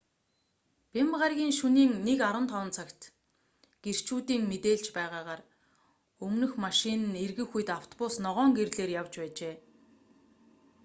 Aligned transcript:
бямба 0.93 1.15
гарагийн 1.21 1.53
шөнийн 1.59 1.91
1:15 2.03 2.69
цагт 2.75 3.01
гэрчүүдийн 3.83 4.43
мэдээлж 4.51 4.85
байгаагаар 4.97 5.41
өмнөх 6.25 6.51
машин 6.65 6.99
нь 7.11 7.19
эргэх 7.25 7.49
үед 7.57 7.69
автобус 7.79 8.13
ногоон 8.25 8.51
гэрлээр 8.57 8.91
явж 9.01 9.13
байжээ 9.21 9.55